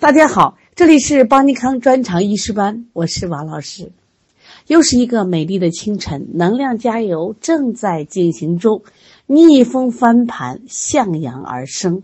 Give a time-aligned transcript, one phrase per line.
[0.00, 3.92] 大家好，这里是邦尼康专长医师班，我是王老师。
[4.66, 8.82] 又是一个美丽的清晨，能量加油正在进行中，
[9.26, 12.02] 逆风翻盘，向阳而生。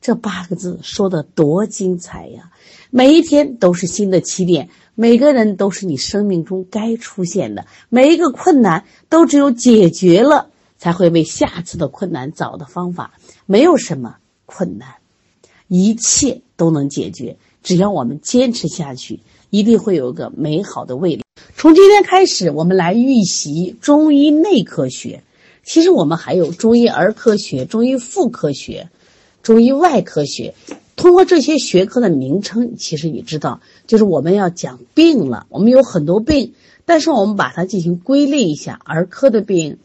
[0.00, 2.50] 这八个字说的多精彩呀！
[2.90, 7.66] 每一天都是新的起点，每个人都是你生命中该出现的。
[7.90, 10.48] 每一个困难都只有解决了，
[10.78, 13.12] 才会为下次的困难找的方法。
[13.44, 14.16] 没有什么
[14.46, 14.94] 困难，
[15.66, 17.38] 一切都能解决。
[17.62, 21.22] 只要我们坚持下去，一定会有个美好的未来。
[21.56, 25.22] 从今天开始，我们来预习中医内科学。
[25.64, 28.90] 其实我们还有中医儿科学、中医妇科学。
[29.40, 30.54] 中医外科学，
[30.94, 35.46] 通过这些学科的名称，其实你知道，就是我们要讲病了。
[35.48, 36.52] 我们有很多病，
[36.84, 39.78] 但是我们把它进行归类一下：儿科的病、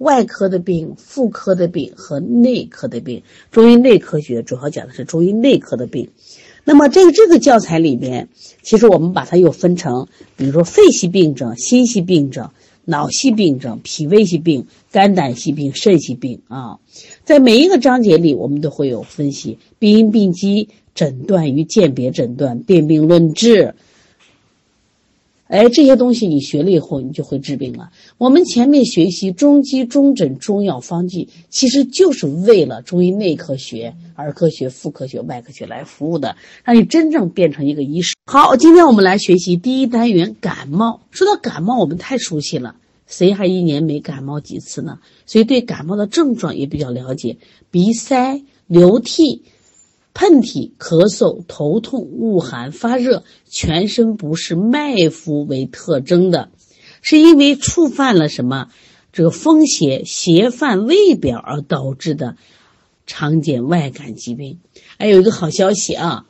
[0.00, 3.22] 外科的病、妇科的病和内科的病。
[3.50, 6.10] 中医内科学主要讲的是中医内科的病。
[6.64, 8.28] 那么这个这个教材里边，
[8.62, 12.50] 其实我们把它又分成，比如说肺系病症、心系病症。
[12.86, 16.78] 脑系病症、脾胃系病、肝胆系病、肾系病啊，
[17.24, 23.74] 在每一个章节里，我们都会有分析病因、病机、诊断与鉴别诊断、辨病论治。
[25.50, 27.90] 哎，这些东西你学了以后，你就会治病了。
[28.18, 38.14] 我们前面学习中基、中诊、中药、方剂，其实就是为了中医内科学、儿科学、妇科学、外科学来服务的，让你真正变成一个医师。
[38.26, 41.00] 好，今天我们来学习第一单元感冒。
[41.10, 42.76] 说到感冒，我们太熟悉了。
[43.08, 45.00] 谁还一年没感冒几次呢？
[45.26, 49.42] 所以对感冒的症状也比较了解：鼻塞、流涕、
[50.14, 56.50] 喷嚏、咳嗽、头痛、恶寒、发热、全身不适、脉浮为特征的，
[57.02, 58.68] 是因为触犯了什么？
[59.12, 62.36] 这个风邪邪犯胃表而导致的
[63.06, 64.60] 常见外感疾病。
[64.98, 66.26] 还有一个好消息啊！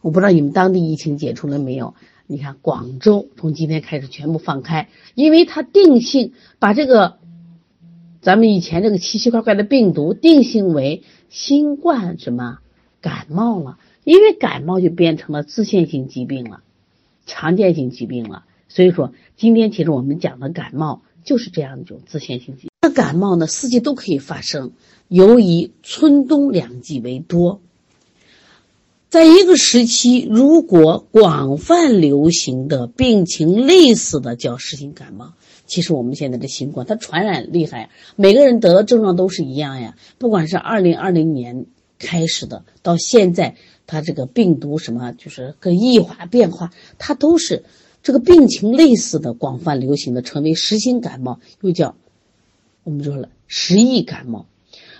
[0.00, 1.94] 我不知道你们当地疫情解除了没有？
[2.26, 7.18] 你看，广州从今天开始全部放开，因为它定性把这个
[8.22, 12.58] 咱们以前这个奇奇怪怪的病毒定性为新冠什么
[13.00, 16.62] 感冒了，因为感冒就变成了自限性疾病了，
[17.24, 18.44] 常见性疾病了。
[18.68, 22.70] 所以说，今天其实我们讲的感冒就是这样一种自限性疾病。
[22.82, 24.72] 那感冒呢，四季都可以发生，
[25.08, 27.62] 尤以春冬两季为多。
[29.08, 35.32] 在一个时期，如果广泛流行的病情类似的叫湿性感冒。
[35.72, 39.96] 其实我们现在的新冠，它传染厉害，每个人得的症状都是一样呀。
[40.18, 41.64] 不管是二零二零年
[41.98, 43.54] 开始的，到现在，
[43.86, 47.64] 它这个病毒什么就是跟异化变化，它都是
[48.02, 51.96] 这个病情类似的广泛流行的，成为实心感冒，又叫
[52.84, 54.44] 我们说了湿疫感冒。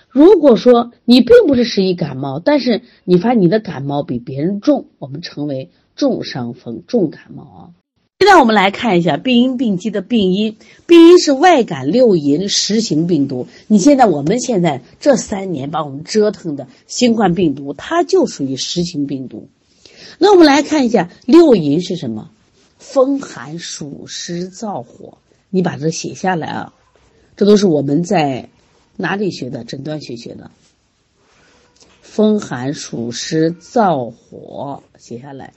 [0.09, 7.82] 如果说你并不是适宜感冒，但是你发现你的感冒比别人重，我们称为重伤风、重感冒啊。
[8.23, 10.57] 现在我们来看一下病因病机的病因，
[10.87, 13.49] 病因是外感六淫实行病毒。
[13.67, 19.49] 你现在我们现在这三年把我们折腾的新冠病毒，它就属于实行病毒。
[20.19, 22.31] 那我们来看一下六淫是什么？
[22.79, 25.19] 风寒暑湿燥火，
[25.51, 26.73] 你把这写下来啊。
[27.37, 28.49] 这都是我们在。
[28.97, 29.65] 哪里学的？
[29.65, 30.53] 诊断学学的。
[32.03, 35.53] 风寒暑湿燥火，写下来。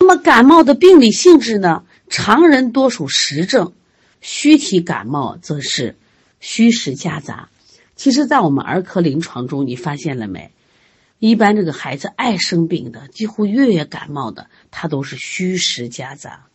[0.00, 1.84] 那么感冒的病理性质呢？
[2.08, 3.72] 常人多属实症，
[4.20, 5.94] 虚体感冒则是
[6.40, 7.48] 虚实夹杂。
[7.94, 10.50] 其实，在我们儿科临床中，你发现了没？
[11.18, 16.46] 一般这个孩子爱生病的，几乎月月感冒的，他都是虚实夹杂。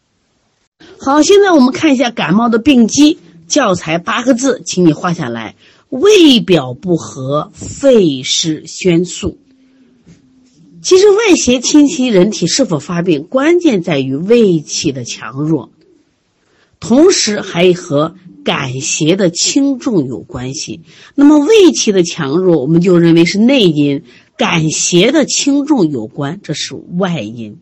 [0.99, 3.19] 好，现在我们看一下感冒的病机。
[3.47, 5.55] 教材八个字，请你画下来：
[5.89, 9.37] 胃表不和，肺湿宣肃。
[10.85, 15.71] 其实外邪侵袭人体是否发病，关键在于胃气的强弱，
[16.79, 18.13] 同时还和
[18.43, 20.81] 感邪的轻重有关系。
[21.15, 24.01] 那么胃气的强弱，我们就认为是内因；
[24.37, 27.57] 感邪的轻重有关，这是外因。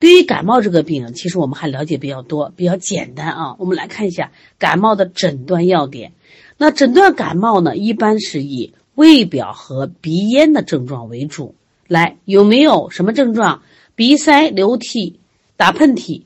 [0.00, 3.54] 对于感冒这个病，其实我们还了解比较多，比较简单啊。
[3.60, 6.14] 我们来看一下感冒的诊断要点。
[6.58, 11.54] 那诊断感冒呢，一般是以胃表和鼻咽的症状为主。
[11.86, 13.62] 来，有没有什么症状？
[13.94, 15.20] 鼻塞、流涕、
[15.56, 16.22] 打喷嚏、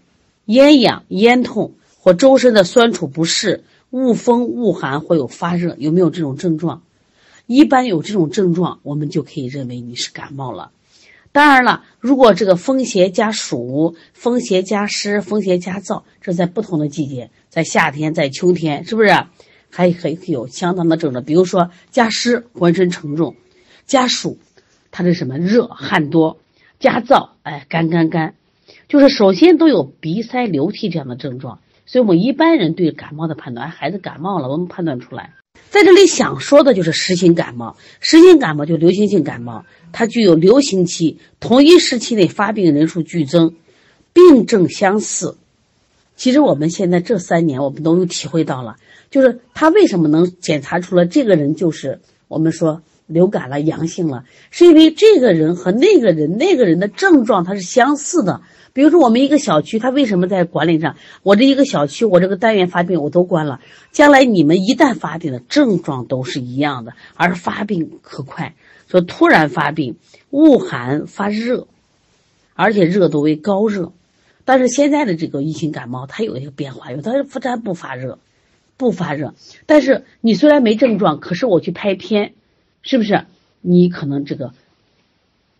[0.46, 6.82] 咽痒、咽痛或周身的酸楚不适、恶风、恶寒或有发热，有没有这种症状？
[7.46, 10.70] 一般有这种症状，我们就可以认为你是感冒了。
[11.32, 19.26] 当然了，如果这个风邪加暑、风邪加湿、风邪加燥，这在不同的季节，在夏天、在秋天，是不是
[19.70, 21.25] 还可以有相当的症状？
[21.25, 23.34] 比如说加湿，浑身沉重；
[23.87, 24.38] 加暑，
[24.90, 26.38] 它是什么热汗多、
[26.78, 28.34] 加燥，哎干干干，
[28.88, 31.61] 就是首先都有鼻塞流涕这样的症状。
[31.87, 35.34] 所以我们一般人对感冒的判断，孩子感冒了，我们判断出来。
[35.70, 43.56] 在这里想说的就是实行感冒，实行感冒就流行性感冒，它具有流行期，同一时期内发病人数剧增，
[44.12, 45.37] 病症相似。
[46.14, 48.76] 其实我们现在这三年，我们都体会到了，
[49.11, 58.41] 就是他为什么能检查出来这个人就是我们说流感了、阳性了，是因为这个人和那个人、那个人的症状它是相似的。
[58.73, 60.95] 比如说，我们一个小区，他为什么在管理上？
[61.25, 63.59] 我这一个小区，我这个单元发病，我都关了。
[63.91, 68.55] 将来你们一旦发病的症状都是一样的，而发病可快，
[68.87, 69.97] 说突然发病，
[70.31, 71.67] 恶寒发热，
[72.55, 73.91] 而且热度为高热。
[74.45, 78.21] 但是现在的这个疫情感冒，它有一个变化，有的它不发热，
[78.81, 79.35] 不发热。
[79.67, 82.32] 但是你虽然没症状，可是我去拍片，
[82.82, 83.27] 是不是？
[83.61, 84.55] 你可能这个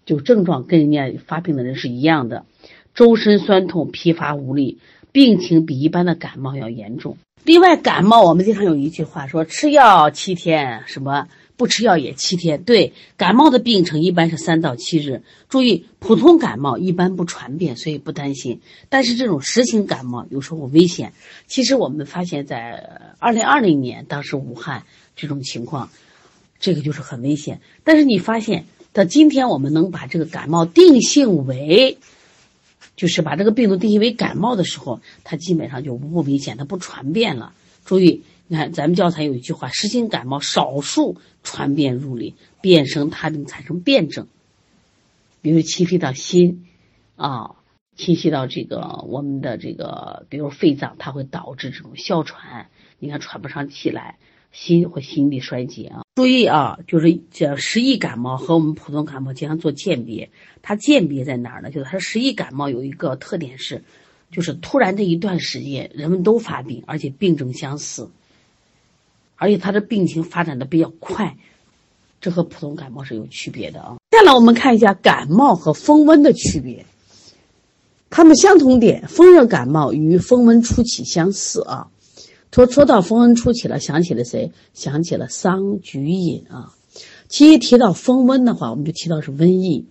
[0.07, 2.47] 就症状跟人家发病的人是一样的。
[2.95, 4.79] 周身酸痛、疲乏无力，
[5.13, 7.19] 病情比一般的感冒要严重。
[7.45, 11.29] 另外，感冒我们经常有一句话说：“吃药七天，什么
[11.61, 15.23] 不吃药也七天。”对，感冒的病程一般是三到七日。
[15.51, 18.63] 注意，普通感冒一般不传变，所以不担心。
[18.89, 21.13] 但是这种实行感冒有时候危险。
[21.47, 24.85] 其实我们发现，在二零二零年，当时武汉
[25.15, 25.91] 这种情况，
[26.59, 27.61] 这个就是很危险。
[27.85, 28.65] 但是你发现，
[28.95, 31.99] 到今天我们能把这个感冒定性为。
[32.97, 37.55] 就是把这个病毒定性为感冒的时候，它基本上就不危险，它不传变了。
[37.87, 44.27] 注意，你看咱们教材有一句话：实行感冒，少数传变入里，变生他病，产生变症。
[45.41, 46.67] 比如侵袭到心，
[47.15, 47.55] 啊，
[47.95, 52.67] 侵袭到这个我们的这个，比如肺脏，它会导致这种哮喘，
[52.99, 54.19] 你看喘不上气来。
[54.51, 56.03] 心或心力衰竭啊！
[56.17, 60.29] 注意啊，就是这实疫感冒和我们普通感冒经常做鉴别，
[60.61, 61.71] 它鉴别在哪儿呢？
[61.71, 63.85] 就是它实疫感冒有一个特点是，
[64.33, 68.11] 就是突然这一段时间人们都发病，而且病症相似，
[69.41, 71.35] 而且他的病情发展的比较快，
[72.21, 73.97] 这和普通感冒是有区别的啊。
[74.11, 76.85] 接下来我们看一下感冒和风温的区别，
[78.11, 81.89] 它们相同点，风热感冒与风温初起相似啊。
[82.53, 84.53] 说说到风温初起了，想起了谁？
[84.75, 86.75] 想起了桑菊饮啊。
[87.29, 89.87] 其一提到风温的话，我们就提到是瘟疫。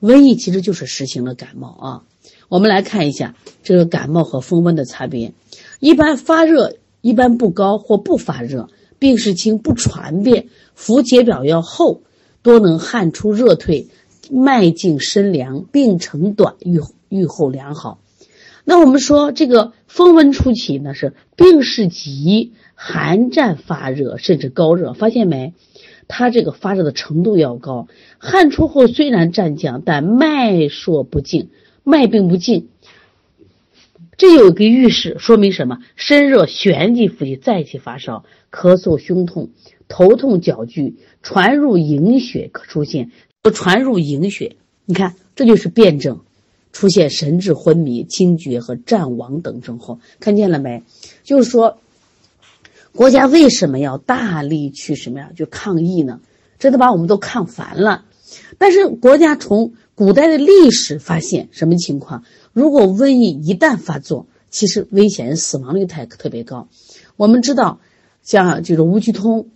[0.00, 2.02] 瘟疫其实就是实行了感冒啊。
[2.48, 5.32] 我们来看一下这个感冒和风温的差别。
[5.78, 8.68] 一般发热一般不高或不发热，
[9.00, 12.02] 病势轻不传变，服解表药后
[12.42, 13.88] 多能汗出热退，
[14.30, 17.98] 脉静身凉，病程短，愈愈后良好。
[18.64, 24.92] 那我们说这个风温初起呢，是病势急，寒战发热，甚至高热。
[24.92, 25.54] 发现没？
[26.06, 27.88] 它这个发热的程度要高。
[28.18, 31.48] 汗出后虽然战降，但脉数不静，
[31.84, 32.68] 脉并不静。
[34.20, 35.78] 这有个预示，说明什么？
[35.96, 39.48] 身热旋即腹泻，再起发烧，咳嗽、胸痛、
[39.88, 43.12] 头痛、脚剧，传入营血可出现。
[43.54, 46.20] 传入营血，你看这就是辩证。
[46.70, 50.82] 出现神志昏迷、惊厥和战亡等症候，看见了没？
[51.22, 51.78] 就是说，
[52.92, 55.30] 国家为什么要大力去什么呀？
[55.34, 56.20] 就抗疫呢？
[56.58, 58.04] 真的把我们都抗烦了。
[58.58, 62.22] 但是国家从古代的历史发现什么情况？
[62.52, 66.68] 如果瘟疫一旦发作，其实危险、死亡率太特别高。
[67.16, 67.80] 我们知道，
[68.22, 69.48] 像就是吴鞠通，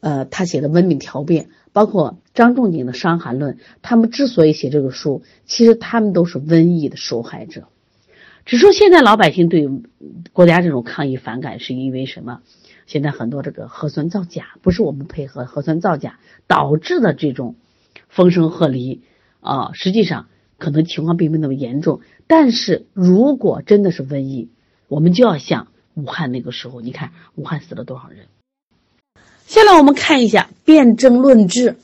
[0.00, 1.44] 呃，他写的《瘟病条变》。
[1.72, 7.68] 包括张仲景的《伤寒论》，他们之所以写这个书，其实他们都是瘟疫的受害者。
[8.46, 9.68] 只说现在老百姓对
[10.32, 12.40] 国家这种抗议反感，是因为什么？
[12.86, 17.56] 现在很多这个核酸造假，不是我们配合核酸造假导致的这种
[18.08, 19.00] 风声鹤唳
[19.40, 19.72] 啊。
[19.74, 22.00] 实际上可能情况并没有那么严重。
[22.26, 24.48] 但是如果真的是瘟疫，
[24.88, 28.26] 我们就要像武汉那个时候，你看武汉死了多少人？
[29.46, 31.76] 下来我们看一下辨证论治。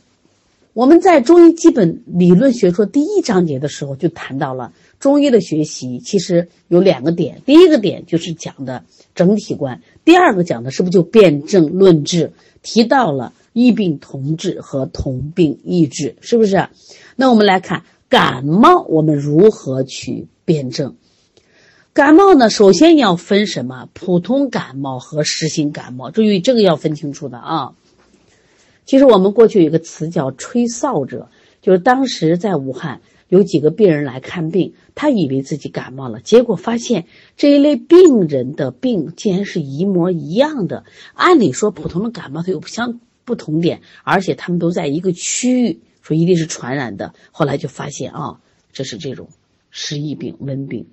[0.75, 7.43] 我们在中医基本理论学说第一章节的时候就谈到了中医的学习，其实有两个点。
[7.45, 8.83] 第一个点就是讲的
[9.15, 12.33] 整体观，第二个讲的是不是就辨证论治？
[12.63, 16.69] 提到了异病同治和同病异治，是不是？
[17.17, 20.97] 那我们来看感冒，我们如何去辨证？
[21.95, 23.89] 感冒呢，首先要分什么？
[23.95, 27.73] 普通感冒和实行感冒，注意这个要分清楚的啊。
[28.85, 31.31] 其实我们过去有个词叫“吹哨者”，
[31.63, 33.01] 就是当时在武汉
[33.31, 37.07] 有几个病人来看病，他以为自己感冒了，结果发现
[37.39, 40.85] 这一类病人的病竟然是一模一样的。
[41.15, 47.15] 按理说，普通的感冒它有相不同点，而且他们都在一个区域说一定是传染的。
[47.31, 48.41] 后来就发现啊，
[48.73, 49.29] 这是这种
[49.71, 50.87] 湿疫病、温病。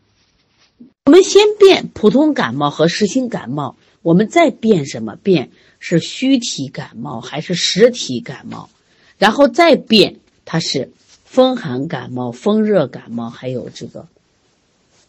[1.05, 5.15] 我们先辨普通感冒和实性感冒，我们再辨什么？
[5.15, 5.49] 辨
[5.79, 8.69] 是虚体感冒还是实体感冒，
[9.17, 10.91] 然后再辨它是
[11.25, 14.07] 风寒感冒、风热感冒，还有这个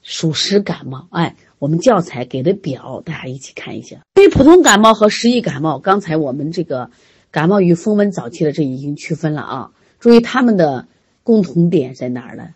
[0.02, 1.06] 暑湿感冒。
[1.10, 3.98] 哎，我们教材给的表，大家一起看一下。
[4.14, 6.90] 对于普通感冒和实疫感冒，刚才我们这个
[7.30, 9.70] 感冒与风温早期的这已经区分了啊。
[10.00, 10.88] 注意它们的
[11.22, 12.48] 共同点在哪儿呢？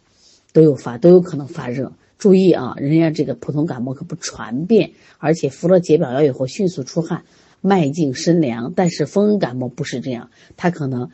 [0.52, 1.92] 都有发，都有可能发热。
[2.16, 7.24] 注意啊，人家这个普通感冒可不传变，而且服了解表药以后迅速出汗，
[7.60, 8.72] 脉静身凉。
[8.74, 11.10] 但是风温感冒不是这样，它可能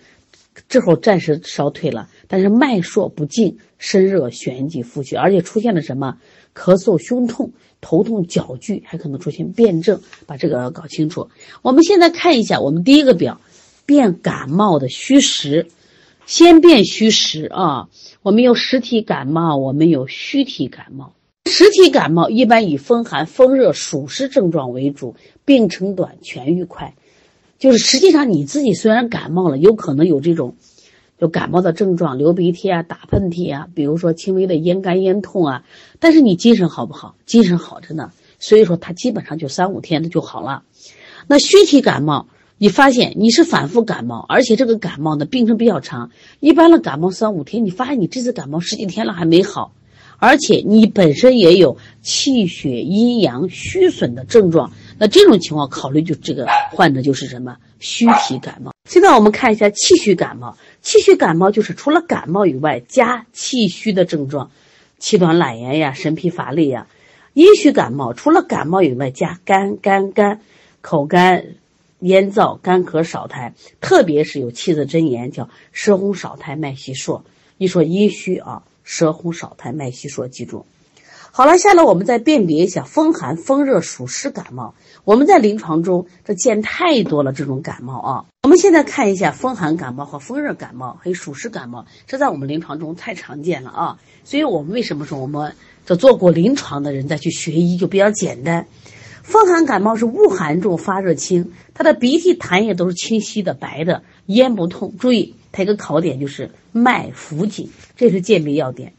[0.69, 6.19] 之后暂时烧退了，但是脉数不静，身热旋即复去，而且出现了什么
[6.55, 11.31] 咳嗽、胸痛、头痛、脚剧，还可能出现辩证，把这个搞清楚。
[11.63, 13.41] 我们现在看一下，我们第一个表，
[13.85, 15.67] 辨感冒的虚实。
[16.31, 17.89] 先辨虚实啊，
[18.23, 21.13] 我们有实体感冒，我们有虚体感冒。
[21.47, 26.95] 实体感冒一般以风寒、风热、暑湿症状为主，病程短，痊愈快。
[27.59, 30.55] 就是实际上你自己虽然感冒了，有可能有这种
[31.19, 35.65] 就感冒的症状，流鼻涕啊、打喷嚏啊，比如说轻微的咽干咽痛啊，
[35.99, 37.17] 但是你精神好不好？
[37.27, 40.63] 精神好着呢，所以说它基本上就三五天的就好了。
[41.27, 42.29] 那虚体感冒。
[42.63, 49.73] 你发现你是反复感冒，而且这个感冒呢病程比较长，一般的感冒三五天，你发现你这次感冒十几天了还没好，
[50.19, 58.75] 而且你本身也有气血阴阳虚损的症状，那这种情况考虑就这个患者就是什么虚体感冒。
[58.87, 64.51] 现在我们看一下气虚感冒，气虚感冒就是除了感冒以外加气虚的症状，
[64.99, 66.87] 气短懒言呀，神疲乏力呀。
[67.33, 70.43] 阴虚感冒除了感冒以外加干干干，
[70.83, 71.43] 口干。
[72.01, 77.23] 咽燥、干咳、少苔，特别是有气色真言，叫舌红少苔、脉细数。
[77.59, 80.65] 一说阴虚啊，舌红少苔、脉细数，记住。
[81.33, 84.75] 好了，下来我们再辨别一下风寒、风热、暑湿感冒。
[85.05, 88.25] 我们在临床中这见太多了，这种感冒啊。
[88.43, 93.99] 我们现在看一下风寒感冒和风热感冒，还有暑湿感冒，这在我们临床中太常见了啊。
[94.25, 95.55] 所以我们为什么说我们
[95.87, 98.67] 这做过临床的人再去学医就比较简单？
[99.31, 104.95] 风寒感冒是恶寒重、发热轻，他的鼻涕痰液都是清晰的、白的，咽不痛。
[104.99, 108.93] 注意，它一个考点就是脉浮紧，这是鉴别要点。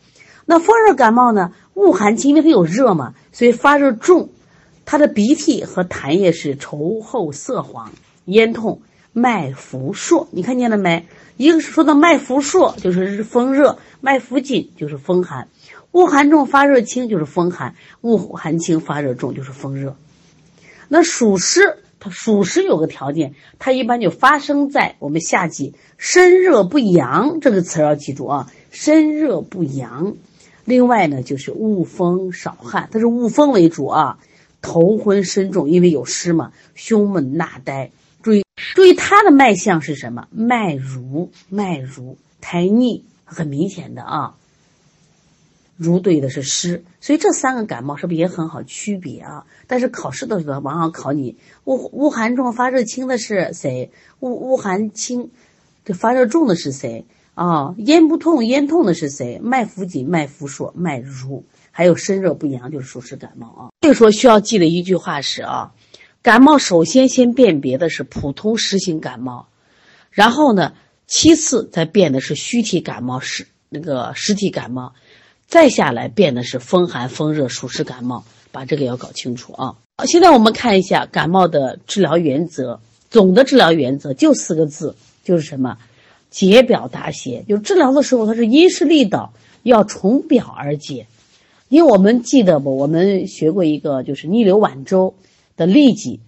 [0.46, 1.52] 那风热感冒呢？
[1.74, 4.30] 恶寒轻，因为它有热嘛，所以发热重，
[4.86, 7.92] 他的鼻涕和痰液是稠厚色黄，
[8.24, 10.30] 咽痛，脉浮数。
[10.32, 11.08] 你看见了没？
[11.36, 15.50] 一个是说到脉浮数，就是风热；脉浮紧就是风寒。
[15.92, 19.98] 恶寒重、发热轻就是风寒；恶寒轻、发热重就是风热。
[20.94, 30.18] 那暑湿，它暑湿有个条件，它一般就发生在我们夏季，身热不阳这个词要记住啊，身热不阳。
[30.66, 34.20] 另外呢，就是恶风少汗，它是恶风为主啊，
[34.62, 37.92] 头昏身重，因为有湿嘛，胸闷纳呆。
[38.22, 38.44] 注意，
[38.76, 40.28] 注意它的脉象是什么？
[40.30, 44.36] 脉濡，脉濡，苔腻，很明显的啊。
[45.78, 49.46] 如对的是湿，所以这三个感冒是不是也很好区别啊？
[49.66, 53.92] 但是考试的时候往往考你恶恶寒重发热轻的是谁？
[54.20, 55.32] 恶恶寒轻，
[55.84, 57.74] 这发热重的是谁啊？
[57.78, 59.40] 咽不痛咽痛的是谁？
[59.42, 63.62] 脉浮紧脉浮数脉濡，还有身热不阳就是暑湿感冒啊。
[63.82, 65.74] 所以说需要记的一句话是啊，
[66.22, 69.48] 感冒首先先辨别的是普通湿型感冒，
[70.12, 70.74] 然后呢，
[71.08, 74.94] 其次再辨的是虚体感冒是那个实体感冒。
[75.51, 79.75] 再下来变的是风寒、风热、暑湿感冒，把这个要搞清楚啊。
[79.98, 82.79] 好，现在我们看一下感冒的治疗原则，
[83.10, 85.77] 总的治疗原则就四个字，就是什么？
[86.29, 87.43] 解表达邪。
[87.50, 91.05] 就治疗的时候，它是因势利导，要从表而解。
[91.67, 92.77] 因为我们记得不？
[92.77, 95.15] 我们学过一个，就是逆流碗粥
[95.58, 96.22] 的痢疾，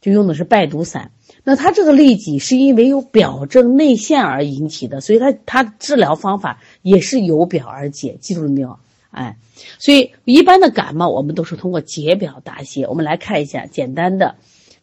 [0.00, 1.10] 就用的是败毒散。
[1.44, 8.78] 那它这个痢疾是因为有表症内陷而引起的，所以它它治疗方法也是由表而解，记住了没有？
[9.10, 9.36] 哎，
[9.78, 12.86] 所以一般的感冒我们都是通过解表达邪。
[12.86, 14.36] 我们来看一下简单的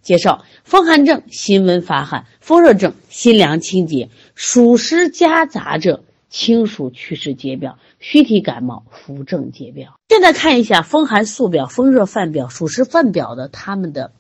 [0.04, 10.00] 介绍：风寒症心温发汗，风热症心凉清洁，暑湿夹杂者清暑祛湿解表，虚体感冒扶正解表。
[10.10, 14.12] 现在看一下风寒素表、风热犯表、暑湿犯表的它们的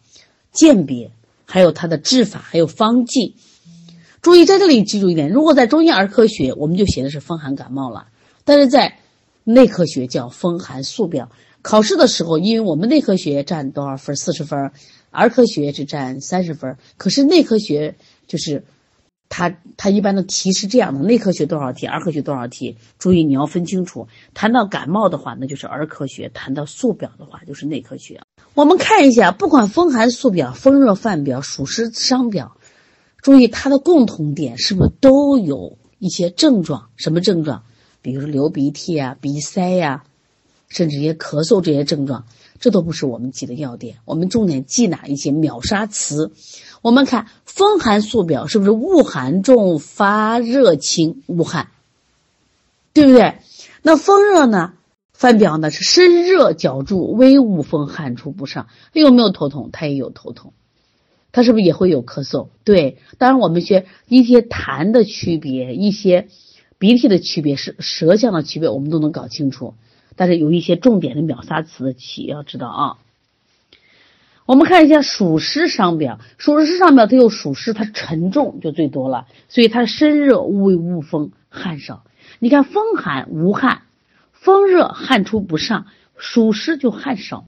[0.51, 1.12] 鉴别。
[1.51, 3.36] 还有它的治法，还有方剂。
[4.22, 8.08] 注意在这里记住一点：如果在中医儿科学，我们就写的是风寒感冒了；
[8.44, 9.00] 但是在
[9.44, 11.32] 内科学叫风寒素表。
[11.63, 14.15] 考试的时候，因为我们内科学占多少分？
[14.15, 14.72] 四十分，
[15.10, 16.77] 儿科学只占三十分。
[16.98, 17.96] 可是内科学
[18.27, 18.63] 就是
[19.27, 22.77] 它它一般的题是这样的：内科学多少题，儿科学多少题？
[23.00, 24.08] 注意你要分清楚。
[24.36, 28.22] 谈到感冒的话，那就是儿科学；谈到素表的话，就是内科学。
[28.59, 32.57] 我们看一下，不管风寒素表、风热犯表、暑湿伤表，
[33.21, 36.89] 注意它的共同点是不是都有一些症状？
[36.97, 37.63] 什么症状？
[38.01, 40.03] 比如说流鼻涕啊、鼻塞呀，
[40.67, 42.25] 甚至一些咳嗽这些症状，
[42.59, 43.99] 这都不是我们记的要点。
[44.03, 46.33] 我们重点记哪一些秒杀词？
[46.81, 51.69] 我们看风寒素表是不是恶寒重、发热轻、恶寒，
[52.91, 53.37] 对不对？
[53.83, 54.73] 那风热呢？
[55.19, 58.67] 犯表呢是身热脚注、微恶风、汗出不上。
[58.93, 59.69] 有没有头痛？
[59.73, 60.53] 他也有头痛。
[61.33, 62.47] 他是不是也会有咳嗽？
[62.63, 62.99] 对。
[63.17, 66.29] 当然，我们学一些痰的区别，一些
[66.77, 69.73] 鼻涕的区别，是舌象的区别，我们都能搞清楚。
[70.15, 72.97] 但是有一些重点的秒杀词的，起要知道啊。
[74.45, 82.05] 我们看一下暑湿伤表，暑湿伤表它有暑湿，它沉重就最多了，所以它身热微恶风，汗少。
[82.39, 83.81] 你看风寒无汗，
[84.41, 87.46] 风热汗出不上，暑湿就汗少。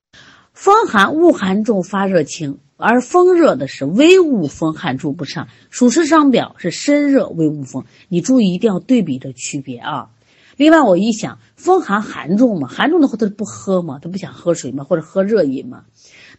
[0.52, 5.48] 风寒恶寒重，发热轻，而风热的是微恶风，汗出不上。
[5.70, 10.10] 暑湿伤表是身热微恶风，你注意一定要对比着区别啊。
[10.58, 15.86] 另外我一想，风寒寒重嘛，寒重的话他不喝嘛，他不想喝水嘛，或者喝热饮嘛。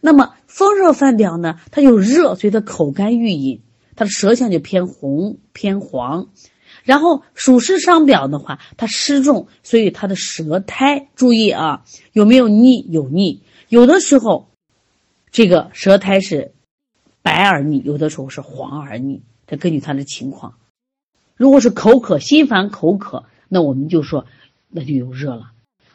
[0.01, 1.55] 那么风热犯表呢？
[1.71, 3.61] 它有热，所以它口干欲饮，
[3.95, 6.27] 它的舌象就偏红偏黄。
[6.83, 12.85] 然后暑湿伤表的话，它湿重，所以它的舌苔注意啊，有没有腻？
[12.89, 13.41] 有腻。
[13.69, 14.49] 有的时候，
[15.31, 16.51] 这个舌苔是
[17.21, 20.55] 白而腻，有的时候是黄而腻，它根据它的情况。
[21.35, 24.25] 如果是口渴、心烦、口渴，那我们就说
[24.69, 25.51] 那就有热了。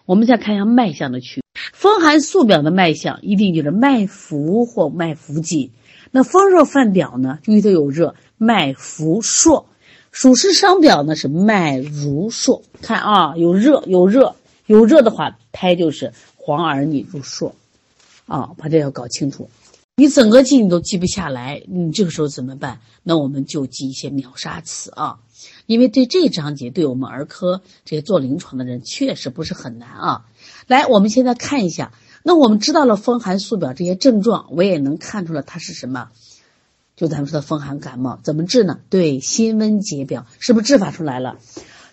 [0.07, 1.43] 我们再看一下脉象的区。
[1.73, 5.71] 风寒素表的脉象一定就是脉浮或脉浮紧，
[6.11, 9.67] 那风热犯表呢，注意它有热，脉浮数；
[10.13, 12.65] 暑湿伤表呢是脉濡数。
[12.83, 14.37] 看啊，有热有热
[14.67, 17.55] 有热的话，胎就是黄而腻如数，
[18.27, 19.49] 啊，把这要搞清楚。
[19.97, 22.81] 你整个记你都记不下来，你这个时候怎么办？
[23.03, 25.19] 那我们就记一些秒杀词啊，
[25.67, 30.25] 因为对这章节，对我们儿科这些做临床的人确实不是很难啊。
[30.69, 31.93] 来，我们现在看一下。
[32.23, 36.11] 那我们知道了风寒宿表这些症状，我也能看出了它是什么。
[36.99, 38.81] 就咱们说的风寒感冒怎么治呢？
[38.91, 41.39] 对，辛温解表，是不是治法出来了？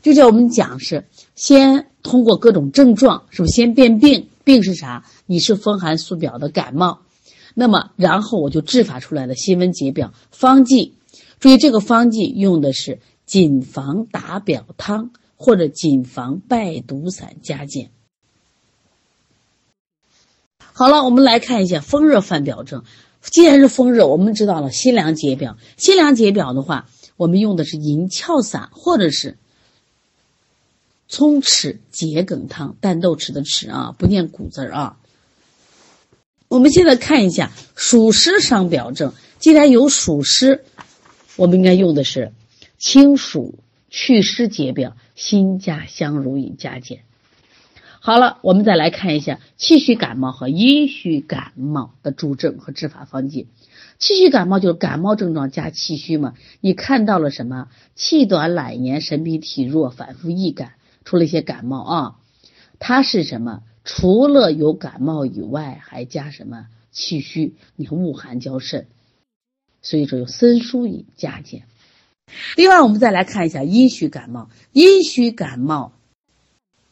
[0.01, 4.29] 就叫我们讲是先通过各种症状，是不是先辨病？
[4.43, 5.05] 病是啥？
[5.27, 7.01] 你是风寒素表的感冒，
[7.53, 10.95] 那么然后我就治法出来了，辛温解表方剂。
[11.39, 17.91] 注意这个方剂用的是谨防打表汤或者谨防败毒散加减。
[20.57, 22.83] 好了，我们来看一下风热犯表症。
[23.31, 25.57] 既然是风热，我们知道了辛凉解表。
[25.77, 29.37] 辛凉解表的话，我们用的是银翘散或者是
[31.07, 32.75] 葱豉桔梗汤。
[32.79, 34.97] 淡豆豉的豉啊，不念古字啊。
[36.47, 39.13] 我们现在看一下暑湿伤表症。
[39.39, 40.63] 既然有暑湿，
[41.35, 42.31] 我们应该用的是
[42.77, 43.55] 清暑
[43.89, 47.01] 祛湿解表，辛加香茹饮加减。
[48.05, 53.47] 好了，我们再来看一下气虚感冒和阴虚感冒的主症和治法方剂。
[53.97, 56.35] 气虚感冒就是感冒症状加气虚嘛？
[56.61, 57.67] 你看到了什么？
[57.95, 62.15] 气短、懒言、神疲体弱、反复易感，出了一些感冒啊。
[62.77, 63.63] 它是什么？
[63.83, 67.55] 除了有感冒以外，还加什么气虚？
[67.75, 68.85] 你看恶寒交甚，
[69.81, 71.63] 所以说用参疏饮加减。
[72.55, 74.51] 另外，我们再来看一下阴虚感冒。
[74.73, 75.93] 阴虚感冒，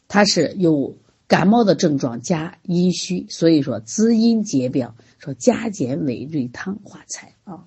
[0.07, 0.95] 它是有。
[1.33, 7.63] 感冒的症状加阴虚，所以说滋阴解表，说加减委瑞汤化财啊。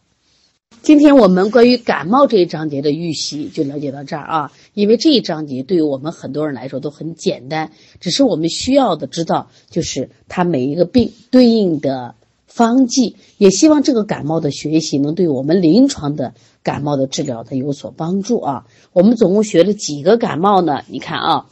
[0.83, 4.52] 今天我们关于感冒这一章节的预习就了解到这儿啊。
[4.72, 12.14] 因为这一章节对于我们很多人来说都很简单，只是我们需要的知道就是它每一个病对应的
[12.46, 13.16] 方剂。
[13.37, 18.68] 也希望这个感冒的学习能对我们临床的感冒的治疗它有所帮助啊。
[18.92, 20.83] 我们总共学了几个感冒呢？
[20.87, 21.46] 你看啊。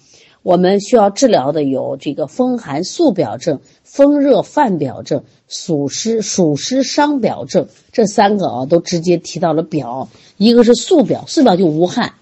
[0.45, 10.11] 我们需要治疗的有这个风寒素表症、风热犯表症、暑湿暑湿伤表症这三个啊，都直接提到了表。
[10.37, 12.13] 一个是素表，素表就无汗。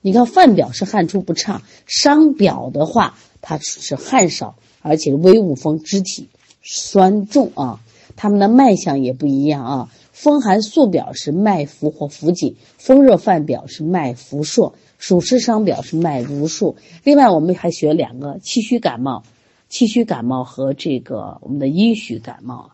[0.00, 6.28] 你看犯表是汗出不畅，伤表的话，它是汗少，而且微恶风，肢体
[6.60, 7.78] 酸重啊。
[8.16, 9.88] 他们的脉象也不一样啊。
[10.10, 14.72] 风寒素表是脉浮或浮紧，风热犯表是脉浮数。
[14.98, 19.22] 暑湿伤表是脉濡数，另外我们还学两个气虚感冒，
[19.68, 22.72] 气虚感冒和这个我们的阴虚感冒，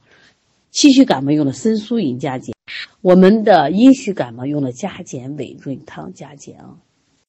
[0.70, 2.54] 气虚感冒用的参疏饮加减，
[3.02, 6.76] 我们的阴虚感冒用了加减、委润汤加减啊。